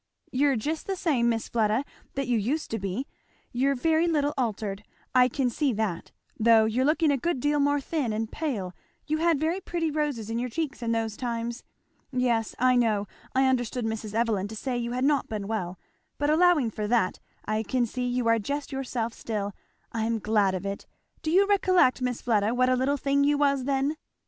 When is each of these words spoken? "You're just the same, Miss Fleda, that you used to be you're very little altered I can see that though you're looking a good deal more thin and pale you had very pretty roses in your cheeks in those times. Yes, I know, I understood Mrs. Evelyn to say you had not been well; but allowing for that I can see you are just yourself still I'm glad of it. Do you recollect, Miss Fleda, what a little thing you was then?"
"You're 0.31 0.55
just 0.55 0.87
the 0.87 0.95
same, 0.95 1.29
Miss 1.29 1.47
Fleda, 1.47 1.85
that 2.15 2.27
you 2.27 2.35
used 2.35 2.71
to 2.71 2.79
be 2.79 3.05
you're 3.51 3.75
very 3.75 4.07
little 4.07 4.33
altered 4.35 4.83
I 5.13 5.27
can 5.27 5.47
see 5.51 5.73
that 5.73 6.11
though 6.39 6.65
you're 6.65 6.85
looking 6.85 7.11
a 7.11 7.17
good 7.17 7.39
deal 7.39 7.59
more 7.59 7.79
thin 7.79 8.11
and 8.11 8.31
pale 8.31 8.73
you 9.05 9.19
had 9.19 9.39
very 9.39 9.61
pretty 9.61 9.91
roses 9.91 10.27
in 10.27 10.39
your 10.39 10.49
cheeks 10.49 10.81
in 10.81 10.91
those 10.91 11.15
times. 11.15 11.63
Yes, 12.11 12.55
I 12.57 12.75
know, 12.75 13.07
I 13.35 13.45
understood 13.45 13.85
Mrs. 13.85 14.15
Evelyn 14.15 14.47
to 14.47 14.55
say 14.55 14.75
you 14.75 14.93
had 14.93 15.05
not 15.05 15.29
been 15.29 15.47
well; 15.47 15.77
but 16.17 16.31
allowing 16.31 16.71
for 16.71 16.87
that 16.87 17.19
I 17.45 17.61
can 17.61 17.85
see 17.85 18.07
you 18.07 18.27
are 18.27 18.39
just 18.39 18.71
yourself 18.71 19.13
still 19.13 19.53
I'm 19.91 20.17
glad 20.17 20.55
of 20.55 20.65
it. 20.65 20.87
Do 21.21 21.29
you 21.29 21.45
recollect, 21.45 22.01
Miss 22.01 22.23
Fleda, 22.23 22.55
what 22.55 22.69
a 22.69 22.75
little 22.75 22.97
thing 22.97 23.23
you 23.23 23.37
was 23.37 23.65
then?" 23.65 23.97